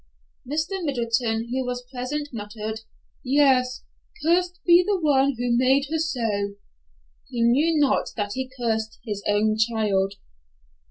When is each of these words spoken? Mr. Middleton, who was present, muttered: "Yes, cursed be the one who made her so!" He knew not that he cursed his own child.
Mr. 0.51 0.83
Middleton, 0.83 1.49
who 1.51 1.63
was 1.63 1.85
present, 1.93 2.29
muttered: 2.33 2.79
"Yes, 3.23 3.83
cursed 4.23 4.59
be 4.65 4.83
the 4.83 4.99
one 4.99 5.35
who 5.37 5.55
made 5.55 5.85
her 5.91 5.99
so!" 5.99 6.55
He 7.29 7.43
knew 7.43 7.77
not 7.79 8.09
that 8.17 8.33
he 8.33 8.49
cursed 8.59 8.97
his 9.05 9.23
own 9.27 9.57
child. 9.59 10.15